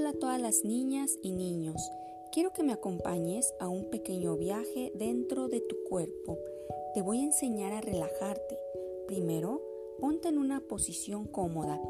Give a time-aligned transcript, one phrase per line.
[0.00, 1.90] las niñas y niños.
[2.30, 6.38] Quiero que me acompañes a un pequeño viaje dentro de tu cuerpo.
[6.94, 8.58] Te voy a enseñar a relajarte.
[9.06, 9.60] Primero,
[10.00, 11.80] ponte en una posición cómoda,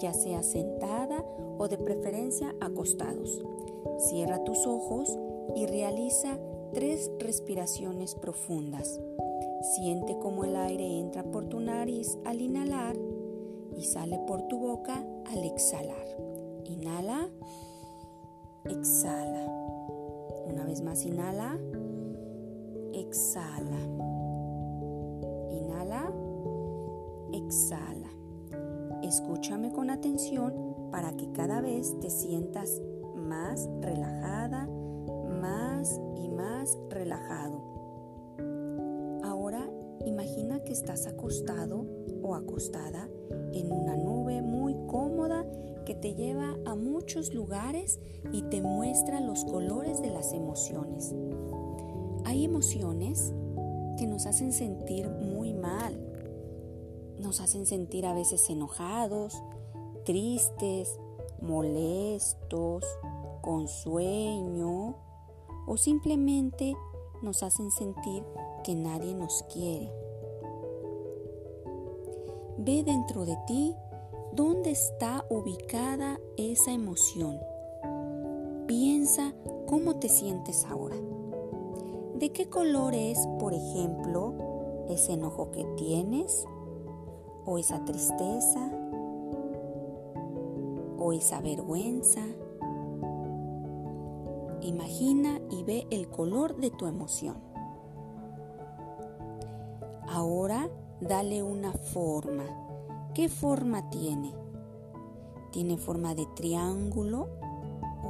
[0.00, 1.22] ya sea sentada
[1.58, 3.42] o de preferencia acostados.
[3.98, 5.18] Cierra tus ojos
[5.54, 6.38] y realiza
[6.72, 8.98] tres respiraciones profundas.
[9.74, 12.96] Siente cómo el aire entra por tu nariz al inhalar
[13.76, 16.27] y sale por tu boca al exhalar.
[16.68, 17.28] Inhala,
[18.64, 19.46] exhala.
[20.46, 21.58] Una vez más, inhala,
[22.92, 23.80] exhala.
[25.50, 26.12] Inhala,
[27.32, 28.10] exhala.
[29.02, 32.82] Escúchame con atención para que cada vez te sientas
[33.16, 34.68] más relajada,
[35.40, 37.77] más y más relajado.
[40.08, 41.84] Imagina que estás acostado
[42.22, 43.10] o acostada
[43.52, 45.44] en una nube muy cómoda
[45.84, 48.00] que te lleva a muchos lugares
[48.32, 51.14] y te muestra los colores de las emociones.
[52.24, 53.34] Hay emociones
[53.98, 56.00] que nos hacen sentir muy mal,
[57.20, 59.42] nos hacen sentir a veces enojados,
[60.06, 60.98] tristes,
[61.42, 62.82] molestos,
[63.42, 64.96] con sueño
[65.66, 66.74] o simplemente
[67.22, 68.24] nos hacen sentir
[68.64, 69.92] que nadie nos quiere.
[72.58, 73.74] Ve dentro de ti
[74.32, 77.38] dónde está ubicada esa emoción.
[78.66, 79.34] Piensa
[79.66, 80.96] cómo te sientes ahora.
[82.14, 84.34] ¿De qué color es, por ejemplo,
[84.88, 86.44] ese enojo que tienes?
[87.46, 88.70] ¿O esa tristeza?
[90.98, 92.22] ¿O esa vergüenza?
[94.68, 97.38] Imagina y ve el color de tu emoción.
[100.06, 100.68] Ahora
[101.00, 102.44] dale una forma.
[103.14, 104.34] ¿Qué forma tiene?
[105.52, 107.28] ¿Tiene forma de triángulo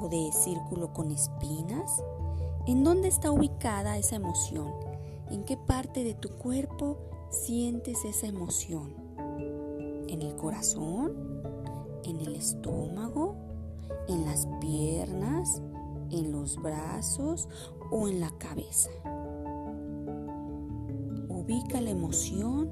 [0.03, 2.03] o de círculo con espinas?
[2.67, 4.75] ¿En dónde está ubicada esa emoción?
[5.31, 6.99] ¿En qué parte de tu cuerpo
[7.31, 8.97] sientes esa emoción?
[10.09, 11.41] ¿En el corazón?
[12.03, 13.37] ¿En el estómago?
[14.09, 15.63] ¿En las piernas?
[16.11, 17.49] ¿En los brazos?
[17.91, 18.91] ¿O en la cabeza?
[21.29, 22.71] Ubica la emoción,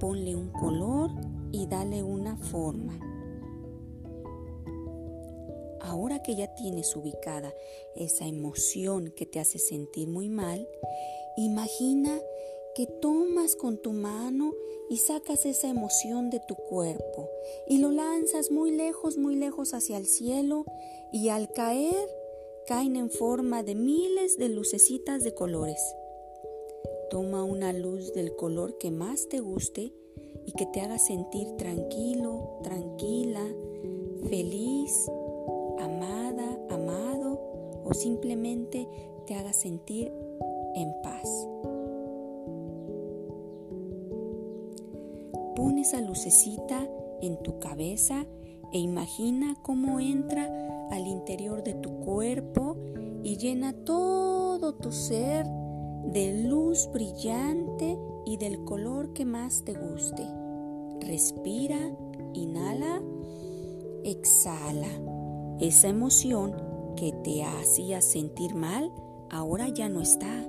[0.00, 1.10] ponle un color
[1.52, 2.98] y dale una forma.
[5.80, 7.54] Ahora que ya tienes ubicada
[7.94, 10.68] esa emoción que te hace sentir muy mal,
[11.36, 12.18] imagina
[12.74, 14.52] que tomas con tu mano
[14.90, 17.30] y sacas esa emoción de tu cuerpo
[17.68, 20.64] y lo lanzas muy lejos, muy lejos hacia el cielo
[21.12, 22.08] y al caer
[22.66, 25.80] caen en forma de miles de lucecitas de colores.
[27.10, 29.92] Toma una luz del color que más te guste
[30.44, 33.46] y que te haga sentir tranquilo, tranquila,
[34.28, 35.08] feliz,
[35.78, 37.38] amada, amado
[37.84, 38.88] o simplemente
[39.28, 40.12] te haga sentir
[40.74, 41.48] en paz.
[45.54, 46.90] Pon esa lucecita
[47.22, 48.26] en tu cabeza
[48.76, 50.50] e imagina cómo entra
[50.90, 52.76] al interior de tu cuerpo
[53.22, 55.46] y llena todo tu ser
[56.12, 60.28] de luz brillante y del color que más te guste.
[61.00, 61.78] Respira,
[62.34, 63.00] inhala,
[64.04, 64.90] exhala.
[65.58, 66.54] Esa emoción
[66.96, 68.92] que te hacía sentir mal
[69.30, 70.46] ahora ya no está.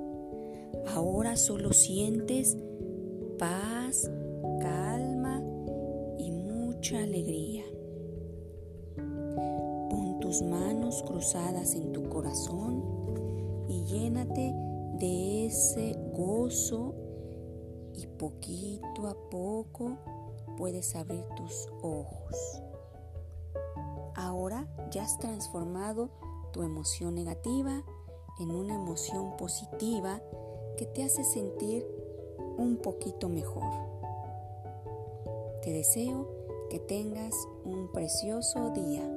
[0.93, 2.57] Ahora solo sientes
[3.39, 4.11] paz,
[4.59, 5.41] calma
[6.17, 7.63] y mucha alegría.
[10.27, 12.83] Tus manos cruzadas en tu corazón
[13.69, 14.53] y llénate
[14.99, 16.93] de ese gozo
[17.93, 19.97] y poquito a poco
[20.57, 22.61] puedes abrir tus ojos.
[24.15, 26.09] Ahora ya has transformado
[26.51, 27.85] tu emoción negativa
[28.41, 30.21] en una emoción positiva
[30.75, 31.87] que te hace sentir
[32.57, 33.71] un poquito mejor.
[35.61, 36.27] Te deseo
[36.69, 37.33] que tengas
[37.63, 39.16] un precioso día.